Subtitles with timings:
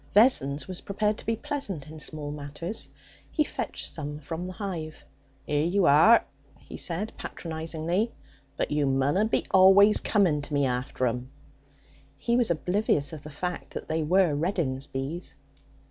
[0.15, 2.89] Vessons was prepared to be pleasant in small matters.
[3.31, 5.05] He fetched some from the hive.
[5.47, 6.25] ''Ere you are,'
[6.57, 8.11] he said patronizingly;
[8.57, 11.29] 'but you munna be always coming to me after 'em.'
[12.17, 15.35] He was oblivious of the fact that they were Reddin's bees.